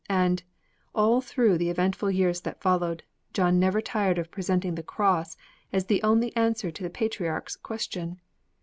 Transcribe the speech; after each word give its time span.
And, 0.09 0.41
all 0.95 1.21
through 1.21 1.59
the 1.59 1.69
eventful 1.69 2.09
years 2.09 2.41
that 2.41 2.59
followed, 2.59 3.03
John 3.33 3.59
never 3.59 3.81
tired 3.81 4.17
of 4.17 4.31
presenting 4.31 4.73
the 4.73 4.81
Cross 4.81 5.37
as 5.71 5.85
the 5.85 6.01
only 6.01 6.35
answer 6.35 6.71
to 6.71 6.81
the 6.81 6.89
Patriarch's 6.89 7.55
question. 7.55 8.19